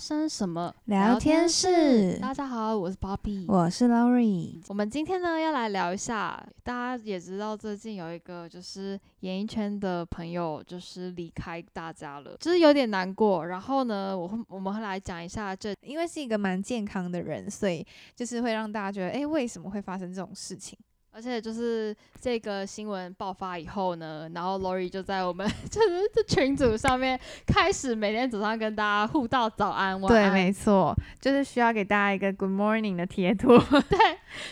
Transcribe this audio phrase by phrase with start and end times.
[0.00, 2.18] 生什么聊天室。
[2.18, 4.62] 大家好，我是 Bobby，我是 Lori。
[4.68, 13.46] 我们今天呢要来聊一下，大家也知道最近有一个就是演艺圈的朋友就是离开大家了，就是有点难过。
[13.46, 17.86] 然后呢，我会我们会来讲一下这，因为是一个蛮健康的人，所以
[18.16, 20.78] 就是会让大家觉得，哎，为什么会发生这种事情？
[21.12, 30.30] 而且就是这个新闻爆发以后呢，然后 Lori 就在我们 就是这群组上面开始每天早上跟大家互道早安晚安。
[30.30, 33.58] 对，没错，就是需要给大家一个 Good Morning 的贴图。
[33.58, 33.98] 对，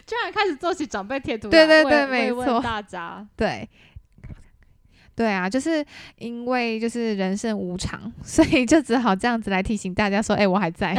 [0.04, 1.48] 居然开始做起长辈贴图。
[1.48, 2.60] 对对对，没错。
[2.60, 3.68] 大家 对，
[5.14, 5.84] 对啊，就是
[6.16, 10.96] 因为就是人生无常，所以就只好这样子来提醒大家说，哎，我还在。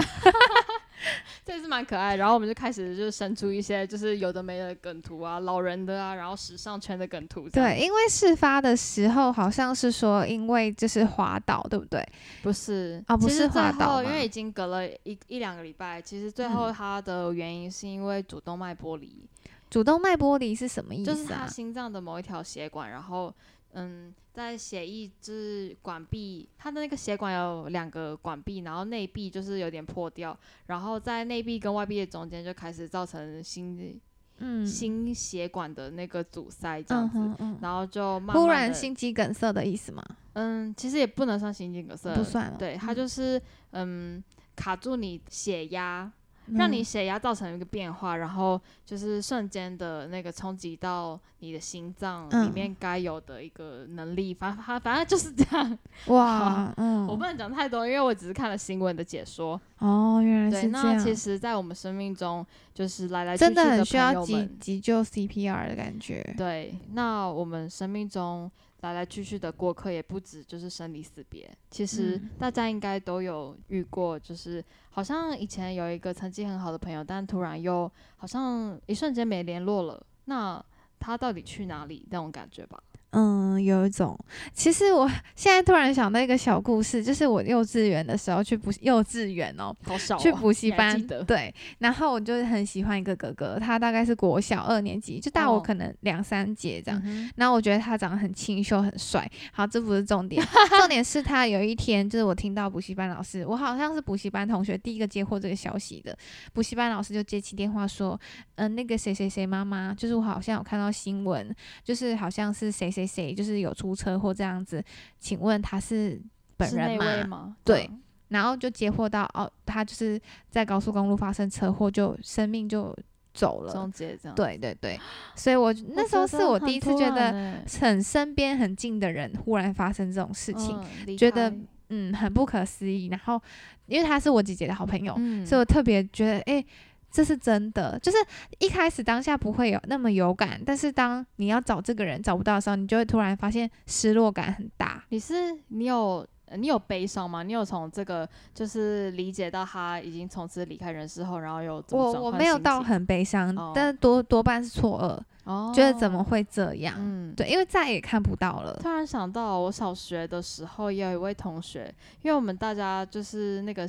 [1.46, 7.50] 这是蛮可爱，然后我们就开始就是生出一些就是有的没的梗图啊，老人的啊，然后时尚圈的梗图。
[7.50, 12.06] 对，因为事发的时候好像是说因为就是滑倒，对不对？
[12.44, 19.08] 不是啊，不是滑倒，因为已经隔了一一两个礼拜，其实最后他的原因是因为主动脉剥离。
[19.46, 21.16] 嗯、主动脉剥离是什么意思啊？
[21.16, 23.34] 就是他心脏的某一条血管，然后。
[23.74, 34.00] 嗯，在血液之管壁，它的那个血管有两个管壁，然后内壁就是有点破掉，然后在内壁跟外壁的中间就开始造成心，
[34.38, 40.04] 嗯，心血管的那个阻塞这样子，嗯嗯、然后就慢慢突然心肌梗塞的意思吗？
[40.34, 44.24] 嗯，其实也不能算心肌梗塞，不算了，对，它就是嗯
[44.56, 46.12] 卡住你血压。
[46.56, 55.78] 让你血压造成一个变化，嗯、然后就是瞬间的那个冲击到你的心脏里面该有的一个能力，反反反正就是这样。
[56.08, 59.60] 哇，嗯，我不能讲太多，因为我只是看了新闻的解说。
[59.80, 60.96] 哦，原来是这样。
[60.96, 66.34] 那其实，在我们生命中，就是来来去去的朋友们，真的很需要急急救 CPR 的感觉。
[66.38, 68.52] 对，那我们生命中。
[68.82, 71.50] 来来去去的过客也不止，就是生离死别。
[71.70, 80.06] 其实大家应该都有遇过，就是好像以前有一个成绩很好的朋友，但突然又好像一瞬间没联络了。
[80.26, 80.64] 那
[81.00, 82.06] 他到底去哪里？
[82.10, 82.82] 那种感觉吧。
[83.12, 84.16] 嗯，有一种。
[84.54, 91.52] 其实我现在突然想到一个小故事，就是我幼稚园的时候去补幼稚园哦，好少哦，去补习班，对。
[91.80, 97.00] 然后我就是很喜欢一个哥哥，他大概是国小二年级，就大我可能两三届这样。
[97.00, 99.28] 哦，然后我觉得他长得很清秀，很帅。
[99.52, 100.46] 好，这不是重点，
[100.78, 106.16] 重点是他有一天，就是我听到补习班老师，我好像是补习班同学第一个接获这个消息的。
[106.54, 108.12] 补习班老师就接起电话说
[108.58, 111.52] ：“嗯、呃，那个谁谁谁妈妈，就是我好像有看到新闻，
[111.84, 114.84] 就是好像是谁谁。”谁谁就是有出车祸这样子？
[115.20, 116.22] 请问他是
[116.58, 117.28] 本人吗？
[117.28, 117.90] 吗对，
[118.30, 122.96] 然后就接获到哦，他就是在高速公路发生车祸，就生命就
[123.34, 123.72] 走了。
[123.72, 124.36] 终结这样。
[124.36, 125.00] 对对对，
[125.36, 130.78] 所以我那时候是我第一次觉得很身边很近的人忽然发生这种事情，
[131.08, 131.54] 嗯、觉得
[131.90, 133.08] 嗯很不可思议。
[133.08, 133.42] 然后
[133.86, 136.56] 因为他是我姐姐的好朋友，嗯、所以我特别觉得哎。
[136.56, 136.66] 欸
[137.12, 138.18] 这是真的，就是
[138.60, 145.04] 一开始当下不会有那么有感，但是当你要找这个人找不到的时候，你就会突然发现失落感很大。
[145.10, 146.26] 你是你有
[146.56, 147.42] 你有悲伤吗？
[147.42, 155.00] 你有从这个就是理解到他已经从此离开人世后，然后有我我没有到很悲伤，哦、但多多半是错
[155.46, 156.96] 愕，哦、觉得怎么会这样？
[157.00, 158.78] 嗯，对，因为再也看不到了。
[158.82, 163.88] 突然想到，我小学的时候也有一位同学，因为我们大家就是那个。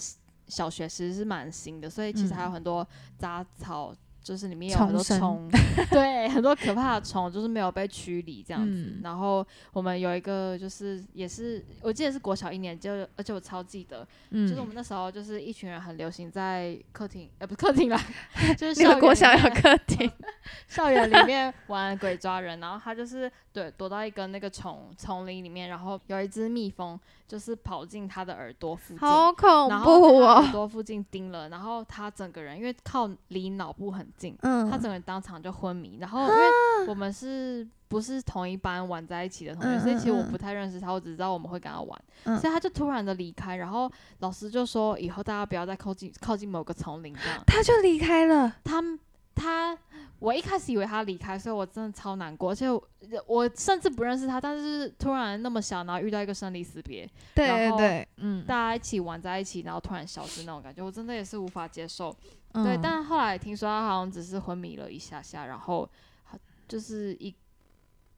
[0.51, 3.95] 小学其实是蛮新的，所以其实还有很多杂草。
[4.23, 5.49] 就是里面有很多虫，
[5.91, 8.71] 对，很多可怕的虫，就是没有被驱离这样子。
[8.71, 17.99] 嗯、然后我们有一个，就是也是我记得是国小一年就，而且我超记得，嗯、就是我们那时候就是一群人很流行在客厅，呃，不是客厅啦，
[18.59, 20.09] 就是校园国小有客厅，
[20.69, 22.61] 校园里面玩鬼抓人。
[22.61, 34.07] 然后他就是对躲到一个那个丛丛林里面，然后有一只蜜蜂就是跑进他的耳朵附近，好恐怖哦，耳朵附近叮了，然后他整个人因为靠离脑部很。
[34.43, 48.53] 嗯，他整个人当场就昏迷，然后因为我们是不是同一班玩在一起的同学，所以其实我不太认识他，我只知道我们会跟他玩，所以他就突然的离开，然后老师就说以后大家不要再靠近靠近某个丛林这样，他就离开了。
[48.63, 48.83] 他
[49.35, 49.77] 他
[50.19, 52.83] 我一开始以为他离开，所以我真的超难过，而且我，
[53.27, 62.15] 我甚至不认识他，但是突然那么小，然后遇到一个生离死别，对对对，嗯，大家一起玩在一起，然后突然消失那种感觉，我真的也是无法接受。
[62.53, 65.89] 嗯、对，但后来听说他好像只是昏迷了一下下，然后
[66.69, 67.35] 就是一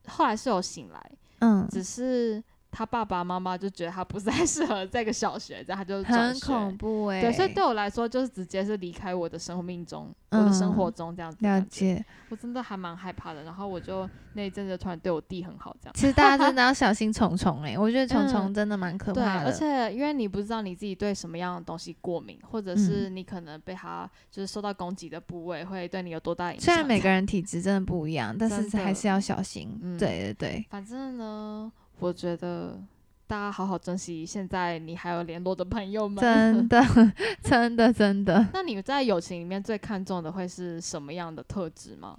[0.08, 2.42] 后来是有醒来，嗯，只是
[2.74, 7.20] 他爸爸妈妈就觉得他不太 适合这个小学，这样他就很恐怖哎、欸。
[7.20, 11.36] 对，所以对我来说就是直接是离开我的生命中，嗯、我的生活中这样子。
[11.42, 12.02] 了解。
[12.30, 15.94] 我真的还蛮害怕的，然后我就那一阵子突然对我弟很好，这样。
[15.94, 19.44] 其实大家真的要 小心虫虫哎，我觉得虫虫真的蛮可怕的、嗯。
[19.44, 26.64] 对，而且因为你不知道你自己对什么样的东西过敏，或者是你可能被它就是受到攻击的部位会对你有多大影响。
[26.64, 29.78] 虽然每个人体质真的不一样，但是还是要小心。
[29.82, 30.66] 嗯、对对对。
[30.70, 31.70] 反正呢，
[32.02, 32.78] 我觉得。
[33.24, 36.84] 大家好好珍惜现在你还有联络的朋友们，真的，
[37.42, 38.46] 真的，真的。
[38.52, 42.14] 那你在友情里面最看重的会是什么样的特质吗？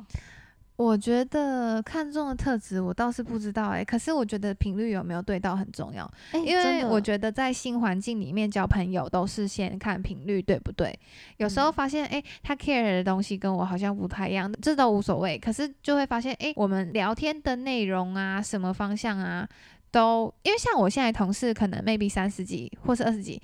[0.76, 10.98] 我觉得看重的特质我倒是不知道哎、欸，可是我觉得频率有没有对到很重要，欸、因为我觉得在新环境里面交朋友都是先看频率对不对？
[11.38, 15.38] 有时候发现哎、欸，他 care 的东西跟我好像不太一样，这都无所谓。
[15.38, 19.48] 可是就会发现哎、欸，我们聊天的内容啊，什么方向啊？
[19.94, 23.40] 都因为像我现在同事可能 maybe 三十几或是二十几，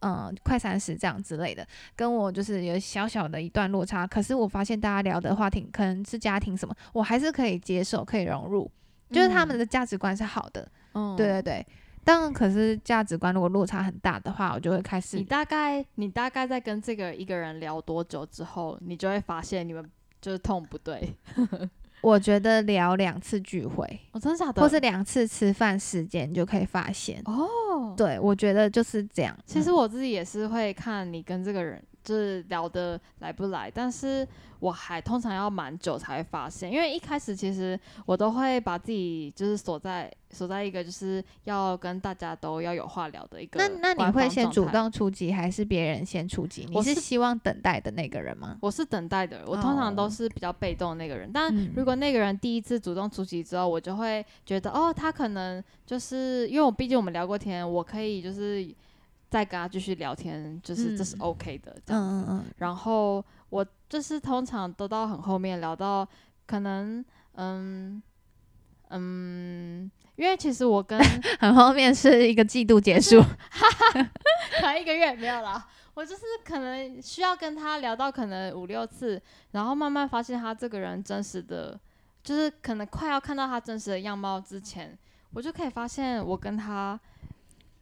[0.00, 1.64] 嗯，快三十这样之类的，
[1.94, 4.04] 跟我就是有小小的一段落差。
[4.04, 8.68] 可是我发现大家聊的话题可能是家庭什么，我还是可以接受，可以融入，
[9.10, 10.68] 就是他们的价值观是好的。
[10.94, 11.66] 嗯，对对对。
[12.02, 15.16] 但可是价值观如果落差很大的话，我就会开始。
[15.16, 19.88] 你大概你大概在跟这个一个人聊多久之后，你就会发现你们
[20.20, 21.14] 就是痛不对。
[22.04, 24.60] 我觉得聊两次聚会，哦，真的假的？
[24.60, 27.94] 或是两次吃饭时间，就可以发现哦。
[27.96, 29.34] 对，我觉得就是这样。
[29.46, 31.82] 其实我自己也是会看你跟这个人。
[32.04, 34.26] 就是聊得来不来，但是
[34.60, 43.58] 我还通常要蛮久才会发现，因为一开始其实我都会把自己就是锁在锁在一个就是要跟大家都要有话聊的一个。
[43.58, 46.66] 那那你会先主动出击，还是别人先出击？
[46.68, 48.58] 你是希望等待的那个人吗？
[48.60, 51.30] 我是等待的，我通常都是比较被动的那个人。
[51.32, 58.68] 但如果那个人第一次主动出击之后，我就会觉得哦，他可能就是因为我毕竟我们聊过天，我可以就是。
[59.34, 62.08] 再跟他继续聊天，就是这是 OK 的，这样子。
[62.08, 62.44] 嗯嗯嗯。
[62.58, 66.06] 然后我就是通常都到很后面聊到
[66.46, 68.00] 可能，嗯
[68.90, 70.96] 嗯，因为其实我跟
[71.40, 75.66] 很后面是一个季度结束，可能一个月没有了。
[75.94, 79.20] 我就是可能需要跟他聊到可能五六次，
[79.50, 81.76] 然后慢慢发现他这个人真实的，
[82.22, 84.96] 就是可能快要看到他真实的样貌之前，
[85.32, 86.96] 我就可以发现我跟他。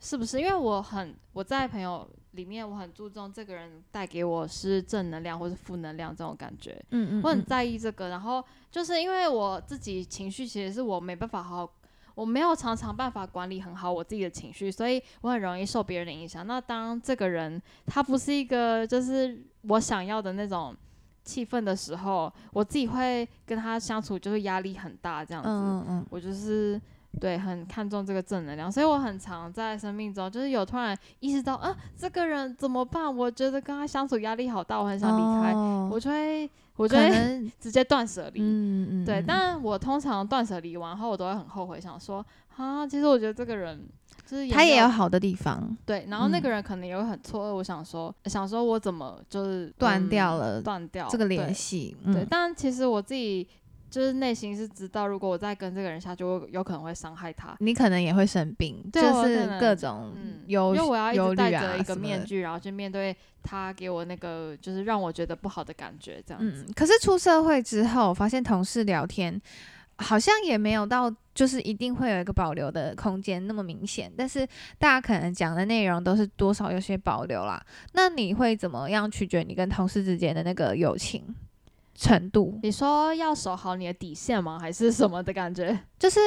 [0.04, 8.08] 是不是因为我很我在朋友里面，我很注重这个人带给我是正能量或是负能量这种感觉，嗯，嗯嗯，我很在意这个。
[8.08, 11.72] 然后就是因为我自己情绪其实是我没办法好好，
[12.16, 16.44] 我没有常常办法管理很好我自己的情绪，所以我很容易受别人的影响。
[16.44, 20.74] 那当这个人他不是一个就是我想要的那种
[21.22, 26.80] 气氛的时候，我自己会跟他相处就是压力很大这样子，嗯嗯嗯，我就是。
[27.20, 33.14] 对，很看重这个正能量，所以我很常在生命中，就是有突然意识到，啊，这个人怎么办？
[33.14, 38.40] 我觉得跟他相处压力好大，我很想离开，哦、我就会，我就会直接断舍离。
[38.40, 39.04] 嗯嗯。
[39.04, 42.24] 对，但我通常断舍离完后，我都会很后悔，想说，
[42.56, 43.86] 啊，其实我觉得这个人
[44.26, 45.76] 就是他也有好的地方。
[45.84, 51.94] 对，然后那个人可能也会很错愕，我想说，想说我怎么就是断掉了，断掉这个联系。
[52.04, 53.46] 对，嗯、对，但其实我自己。
[53.92, 57.54] 就是内心是知道，如果我再跟这个人下去，我有可能会伤害他。
[57.60, 60.14] 你可能也会生病，就是各种
[60.46, 66.64] 忧，因为我要一直戴着一个面具，然后去面对他给我那个就是让我觉得不好的感觉，这样子。
[66.66, 69.38] 嗯，可是出社会之后，发现同事聊天
[69.98, 74.46] 好像也没有到就是一定会有一个保留的空间那么明显，但是
[74.78, 77.62] 大家可能讲的内容都是多少有些保留啦。
[77.92, 81.22] 那你会怎么样取决你跟同事之间的那个友情？
[82.02, 84.58] 程度，你说要守好你的底线吗？
[84.58, 85.78] 还是什么的感觉？
[85.96, 86.18] 就是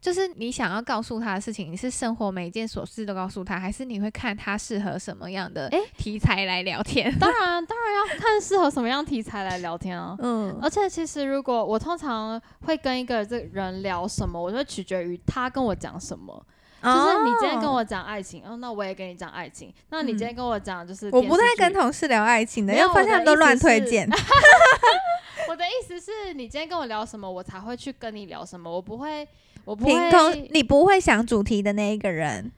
[0.00, 7.12] 就是你想要告诉他的事情，你是生活每一件琐事都告诉他，还是你会看他适合什么样的题材来聊天？
[7.18, 10.14] 当然当然要看适合什么样题材来聊天啊。
[10.20, 16.46] 嗯，而且其实如果我通常会跟一个这人聊什么，我就会取决于他跟我讲什么。
[16.84, 19.72] 就是你今天跟我讲爱情，哦，那我也跟你讲爱情。
[19.88, 24.06] 那你今天跟我讲就是我不太跟同事聊爱情的，因为发现他们都乱推荐。
[25.48, 28.70] 我的意思是你今天跟我聊什么，我才会去跟你聊什么。
[28.70, 29.26] 我不会，
[29.64, 32.52] 我不会，你不会想主题的那一个人。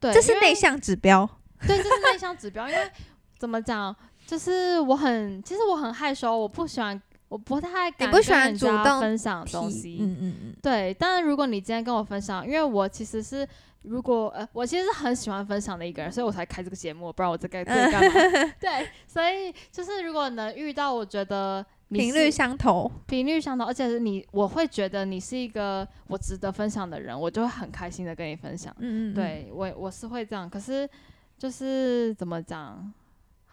[0.00, 1.28] 对，这是内向指标。
[1.66, 2.68] 对，这是内向指标。
[2.68, 2.90] 因为
[3.38, 3.94] 怎么讲，
[4.26, 7.00] 就是我很，其实我很害羞，我不喜欢。
[7.34, 10.94] 我不太敢跟人家分享东西，嗯嗯嗯，对。
[10.96, 13.44] 但是如果你今天跟我分享，因为我其实是
[13.82, 18.12] 如果呃，我其实是很喜欢分享的一个人，所以我才开这个节目，不然我这该这干嘛？
[18.60, 28.72] 对，所以就是如果能遇到我觉得频率相投，频率相投，而且是你，我会觉得你是一个我值得分享的人，我就会很开心的跟你分享。
[28.78, 30.88] 嗯嗯，对我我是会这样，可是
[31.36, 32.92] 就是怎么讲，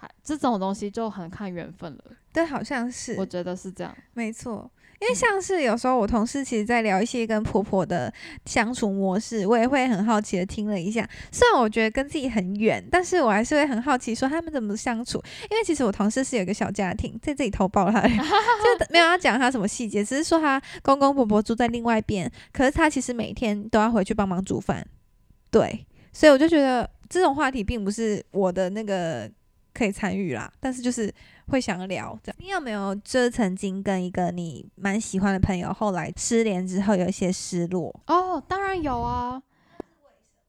[0.01, 2.03] 还这种东西就很看缘分了。
[2.33, 4.69] 对，好像是，我觉得是这样，没错。
[4.99, 8.13] 因为像是有时候我同事其实在聊一些跟婆婆的
[8.45, 11.07] 相处模式，我也会很好奇的听了一下。
[11.31, 15.17] 虽然我觉得跟自己很远，但是我还是会很好奇说他们怎么相处。
[15.49, 18.15] 因为其实我同事是有一个小家庭，在这里偷爆他， 就
[18.91, 24.85] 没有要讲他什么细节，只是说他公公婆婆住在另外一边，可是他其实每天都要回去帮忙煮饭。
[25.49, 29.27] 对，所以我就觉得这种话题并不是我的那个
[29.73, 31.13] 可以参与啦，但是就是。
[31.47, 37.93] 会想聊这，你有没有就曾经跟一个你蛮喜欢的朋友，后来失联之后有一些失落？
[38.07, 39.33] 哦，当然有啊。
[39.33, 39.85] 为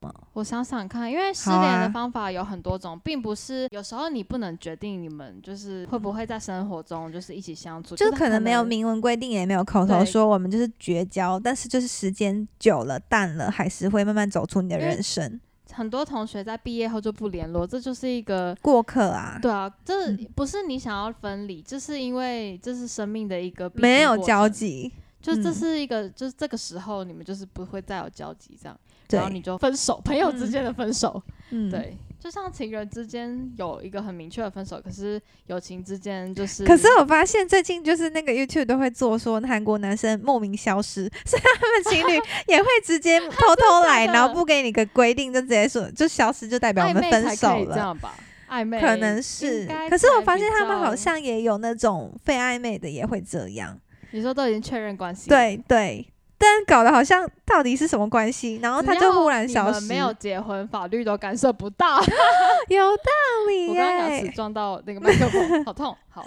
[0.01, 0.15] 什么？
[0.35, 15.41] 我想想看，因为失联的方法有很多种，啊、并不是有时候你不能决定你们就是会不会在生活中就是一起相处，就是可能没有明文规定，也没有口头说我们就是绝交，但是就是时间久了淡了，还是会慢慢走出你的人生。
[15.73, 19.39] 很多同学在毕业后就不联络，这就是一个过客啊。
[19.41, 28.79] 对啊，这不是你想要分离，这、嗯、是因为这是生命的一个没有交集，就这是一个，嗯、就是这个时候你们就是不会再有交集，这样，
[29.11, 31.97] 然后你就分手，朋友之间的分手，嗯，对。
[32.23, 36.65] 就像情人之间有一个很明确的分手，可是友情之间就是。
[36.65, 47.75] 可是我发现最近就是那个 YouTube 都会做说韩国男生莫名消失，所以他们情侣 也会直接偷偷来，然后不给你个规定，就直接说就消失，就代表我们分手了。
[47.75, 48.15] 这样吧，
[48.49, 49.67] 暧昧可能是。
[49.91, 53.77] 可是我发现他们好像也有那种非暧昧的，也会这样。
[54.13, 55.29] 你说都已经确认关系？
[55.29, 56.07] 对对。
[56.43, 58.59] 但搞得好像到底是什么关系？
[58.61, 59.87] 然后他就忽然消失。
[59.87, 62.01] 没有结婚，法律都干涉不到。
[62.69, 63.13] 有道
[63.47, 63.71] 理耶！
[63.71, 65.97] 我刚刚牙齿撞到那个麦克风，好痛。
[66.11, 66.25] 好，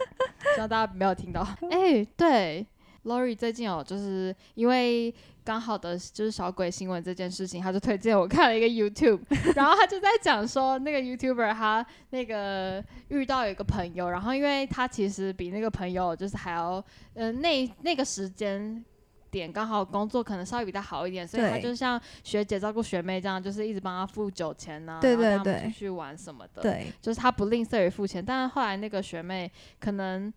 [0.54, 1.42] 希望大家没有听到。
[1.70, 2.66] 哎、欸，对
[3.04, 9.20] ，Lori 最近哦就是因为刚好的就是小鬼新闻这件事情，他就推荐我看了一个 YouTube，
[9.54, 16.84] 然后他就在讲说那个 YouTuber 他那个遇到有一个朋友，然后因为他其实比那个朋友就是还要
[17.16, 18.82] 嗯、呃、那那个时间。
[19.40, 28.24] 点刚好工作可能稍微比他好一点，所以他就像学姐照顾学妹这样，就是一直帮她付酒钱呢、啊，对对对，然后让他们出去玩什么的，对，就是他不吝啬于付钱。
[28.24, 30.34] 但是后来那个学妹可能。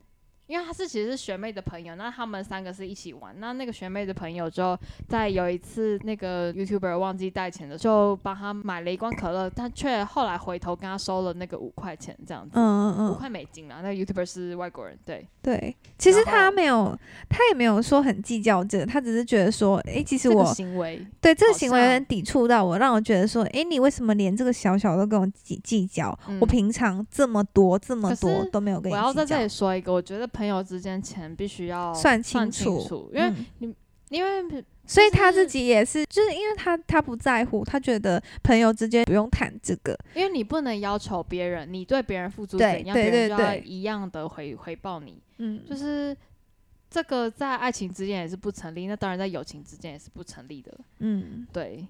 [0.48, 3.38] 因为他是其实是学妹的朋友，那他们三个是一起玩。
[3.38, 4.76] 那那个学妹的朋友就
[5.06, 13.80] 在有一次那个 YouTuber 忘记带钱的时候，就帮他买了一罐可乐，但却后来回头跟他收了那个五块钱这样子，嗯嗯嗯，五块美金啊。
[13.82, 15.76] 那个 YouTuber 是外国人，对对。
[15.98, 26.38] 其实他没有，他也没有说很计较这个，他只是觉得说，哎、欸，其实我、这个、行为对这个行为有点抵触到我，让我觉得说，哎、欸，你为什么连这个小小都跟我计计较、嗯？
[26.40, 29.02] 我平常这么多这么多都没有跟你计较。
[29.02, 30.26] 我要在这里说一个，我觉得。
[30.38, 33.74] 朋友之间钱必须要算清楚，因为你、嗯、
[34.08, 45.20] 因为所以他自己也是，就是因为他他不在乎，他觉得朋友之间不用谈这个，因为你不能要求别人，你对别人付出怎样，别人就要一样的回回报你。
[45.38, 46.16] 嗯，就是
[46.88, 50.72] 这个在爱情之间也是不成立，那当然在友情之间也是不成立的。
[51.00, 51.84] 嗯，对。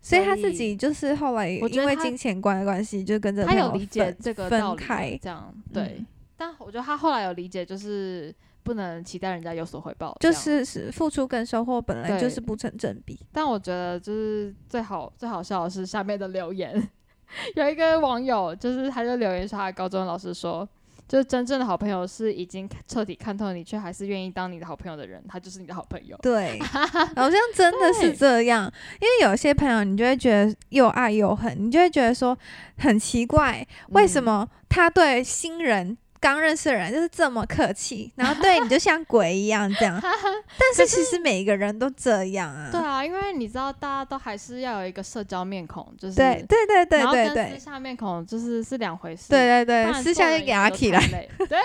[0.00, 5.96] 所以他自己就是后来因为金钱观的关系，就跟着他有理解这个分开这样对。
[5.98, 6.06] 嗯
[6.40, 13.20] 但我觉得他后来有理解，就是不能期待人家有所回报，就是是付出跟收获本来就是不成正比。
[13.30, 16.88] 但我觉得就是最好最好笑的是下面的留言，
[17.56, 20.66] 有一个网友就是他就留言说，他高中老师说，
[21.06, 26.16] 就是真正的好朋友是已经彻底看透你，却还是愿意当你的好朋友的人，他就是你的好朋友。
[26.22, 26.58] 对，
[27.16, 28.64] 好像真的是这样，
[28.98, 32.34] 因为有些朋友你就会觉得又爱又恨，你就会觉得说
[32.78, 35.98] 很奇怪，为什么他对新人。
[36.20, 39.98] 刚认识的人就是这么客气， 然后对你就像鬼一样这样。
[40.02, 42.68] 但是其实每一个人都这样啊。
[42.70, 49.30] 对啊，因为你知道，大家都还是要有一个社交面孔，就是对对对对对对，私下面孔就是是两回事。
[49.30, 51.00] 对对对，私下就俩起来，
[51.48, 51.58] 对，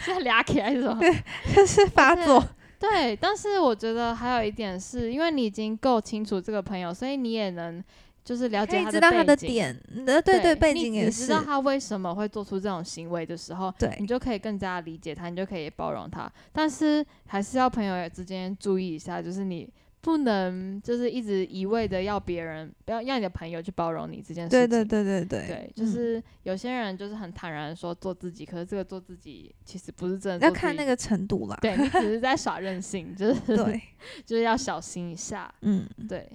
[0.00, 0.98] 是俩起来是什么？
[0.98, 1.22] 对，
[1.54, 2.44] 就是发作。
[2.80, 7.82] 对，但是我觉得还有一点是，因为你已经够清楚这个朋友，所以你也能。
[8.24, 11.20] 就是了解他的背景，知道他的点，对对对，背景也是。
[11.20, 16.30] 你知道他为什么会做出这种行为的时候，对，你就可以更加理解他，你就可以包容他。
[16.50, 24.58] 但是还是要朋友之间注意一下，就是你不能就是一直一味的要别人，不要让你的朋友去包容你这件事情。
[24.58, 30.46] 对对对对对，对，就是有些人就是很坦然说做自己，可是这个做自己其实不是真的。
[30.46, 31.58] 要看那个程度啦。
[31.60, 33.80] 对，你只是在耍任性，就是对，
[34.24, 35.52] 就是要小心一下。
[35.60, 36.26] 嗯，对。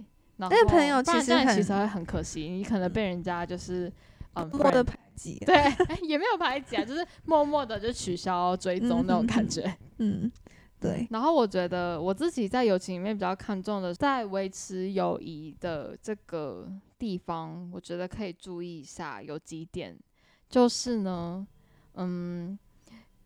[0.48, 3.92] 那个朋友其实很其实会很可惜，你可能被人家就是
[4.36, 5.56] 嗯，摸的排挤，对，
[6.04, 9.64] 也没有排挤啊，就是默默的就取消追踪那种感觉。
[9.98, 10.32] 嗯，嗯，
[10.80, 11.06] 对。
[11.12, 19.98] 然后我觉得我自己在友情里面比较看重的，在维持友谊的这个地方，我觉得可以注意一下有几点，
[20.48, 21.46] 就是呢，
[21.96, 22.58] 嗯，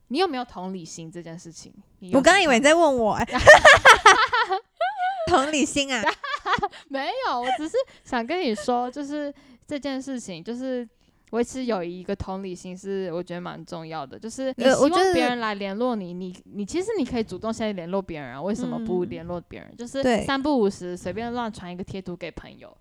[0.08, 1.72] 你有没有同理心这件事情？
[2.14, 3.26] 我刚刚以为你在问我，欸，
[5.28, 6.04] 同理心啊。
[6.90, 9.34] 没有，我只是想跟你说，就是
[9.68, 10.88] 这件事情，就是
[11.34, 14.18] 维持友谊一个同理心是我觉得蛮重要的。
[14.18, 19.70] 就是你希望别人来联络你，你你其实你可以主动先联络别人啊，为什么不联络别人？
[19.72, 22.76] 嗯、就是三不五时随便乱传一个贴图给朋友。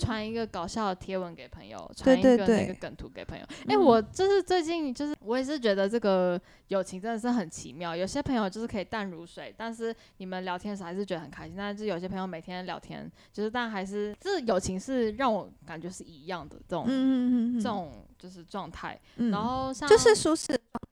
[0.00, 3.44] 传、嗯、一个搞笑的贴文给朋友，传一个那个梗图给朋友。
[3.68, 7.94] 哎、欸，我就是最近就是我也是觉得这个友情真的是很奇妙。
[7.94, 11.54] 有些朋友就是可以淡如水，但是你们聊天的时候还是觉得很开心。
[11.56, 18.98] 但是有些朋友每天聊天，就是但还是这友情是让我感觉是一样的这种，嗯嗯嗯这种就是状态。
[19.16, 20.46] 然后像就是舒适。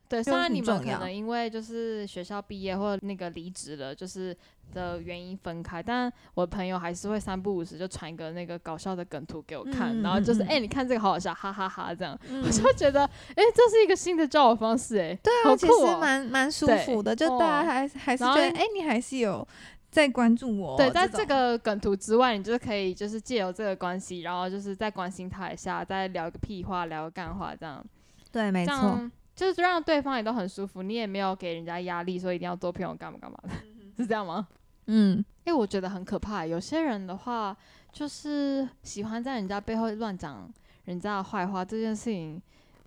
[0.09, 4.37] 对，虽然你们可能因为就是学校毕业或那个离职了，就是
[4.73, 19.47] 的原因分开，但我朋友还是会三不五时就传一个那个搞笑的梗图给我看，嗯、然后就是哎、嗯欸，你看这个好好笑，哈哈哈，哈这样，嗯、我就觉得哎、欸，这是一个新的交友方式，哎，对啊，喔、其实蛮蛮舒服的，就大家还、哦、还是觉得哎、欸，你还是有
[19.97, 27.83] 在关注我，对，在这个梗图之外，你就可以就是借由这个关系，然后就是再关心他一下，再聊个屁话，聊个干话，这样，
[28.31, 29.11] 对，没错。
[29.35, 33.49] 就是让对方也都很舒服，你也没有给人家压力，说一定要做朋友干嘛干嘛的，
[33.97, 34.47] 是这样吗？
[34.87, 36.45] 嗯，因为我觉得很可怕。
[36.45, 37.57] 有些人的话，
[37.91, 40.47] 就是喜欢在人家背后乱讲
[40.85, 42.41] 人家的坏话，这件事情。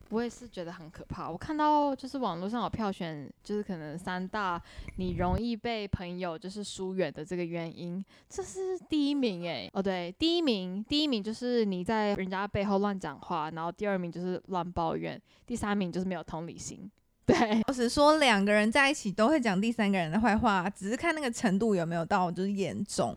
[0.09, 1.29] 我也是觉得很可怕。
[1.29, 4.61] 我看到就是网络上有票选，就是可能三大
[4.97, 9.69] 你容易被朋友就是疏远的这个原因，这是第一名诶。
[9.73, 16.89] 哦，对，第一名，第一名就是你在人家背后乱讲话，然后第二名就是乱抱怨，第三名就是没有同理心。
[17.25, 23.15] 对，我是说两个人在一起都会讲第三个人的坏话，只是看那个程度有没有到就是严重。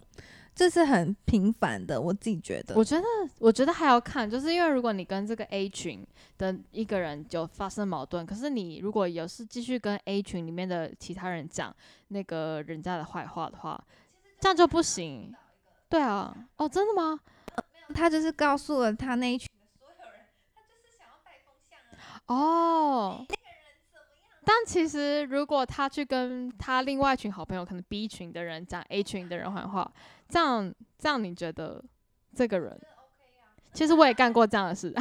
[0.54, 2.74] 这是很频繁的，我自己觉得。
[2.74, 3.04] 我觉得，
[3.38, 11.74] 我觉得还要看，就是因为如果你跟这个 A 群的一个人就发生矛盾，可是你如果有是继续跟 A 群里面的其他人讲
[12.08, 13.82] 那个人家的坏话的话，
[14.40, 15.34] 这样就不行。
[15.88, 17.18] 对啊，哦，真的吗？
[17.94, 20.20] 他就是告诉了他那一群的所有人，
[20.54, 22.34] 他就是想要带风向啊。
[22.34, 23.26] 哦。
[24.44, 29.90] 但其实，如果他去跟他另外一群好朋友，可能 B 群的人讲 A 群的人坏话，
[30.28, 31.82] 这样这样，你觉得
[32.34, 32.78] 这个人？
[33.72, 34.92] 其实我也干过这样的事。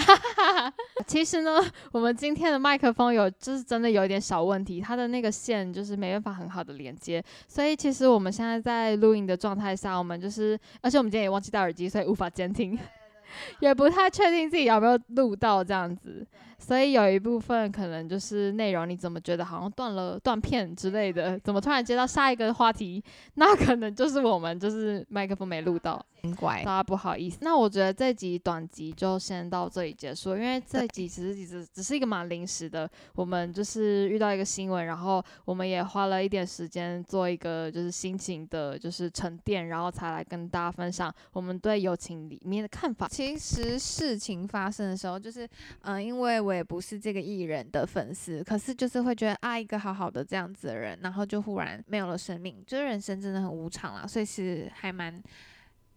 [1.06, 1.60] 其实呢，
[1.92, 12.80] 我们今天的麦克风有就是真的有一点小问题，它的那个线就是没办法很好的连接，所以其实我们现在在录音的状态下，我们就是，而且我们今天也忘记戴耳机，所以无法监听，
[13.60, 16.26] 也不太确定自己有没有录到这样子。
[16.64, 21.38] 所以有一部分可能就是内容，你怎么觉得好像断了断片之类的？
[21.40, 23.04] 怎么突然接到下一个话题？
[23.34, 26.00] 那可能就是我们就是麦克风没录到，
[26.38, 27.40] 怪大家不好意思。
[27.42, 43.08] 那我觉得这集短集就先到这里结束，因为这集其实只只是一个蛮临时的，我们就是遇到一个新闻，然后我们也花了一点时间做一个就是心情的，就是沉淀，然后才来跟大家分享我们对友情里面的看法。
[43.08, 45.44] 其实事情发生的时候，就是
[45.82, 46.51] 嗯、呃，因为我。
[46.52, 55.24] 我也不是这个艺人的粉丝，可是就是会觉得啊，一个好好的这样子的人，然后就忽然没有了生命，就是人生真的很无常啦，所以是还蛮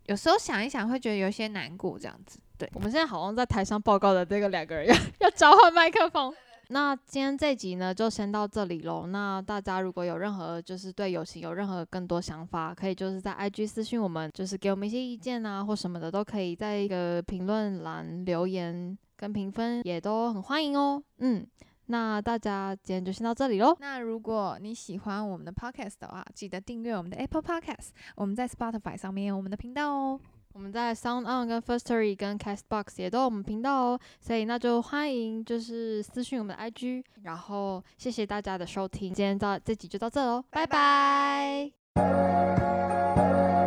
[0.06, 2.38] 有时候想一想会觉得有些难过这样子。
[2.56, 6.32] 对，我们现在好像在台上报告的这个两个人 要要交换麦克风。
[6.68, 9.06] 那今天这集呢就先到这里喽。
[9.08, 18.96] 那大家如果有任何就是对友情有任何更多想法，可以就是在 IG 私信我们，就是给我们一些意见啊或什么的，都可以在一个评论栏留言。
[19.16, 21.46] 跟评分也都很欢迎哦，嗯，
[21.86, 23.76] 那大家今天就先到这里喽。
[23.80, 30.20] 那如果你喜欢我们的 podcast 的话，记得订阅我们的 Apple Podcast，我们在 Spotify 上面有我们的频道哦，
[30.52, 41.70] 我们在 Sound On 跟 Firstory 跟 Castbox 也都有我们频道哦，所以那就欢迎就是私讯我们的 IG，然后谢谢大家的收听，今天到这集就到这喽，拜拜。
[41.94, 43.63] 拜拜。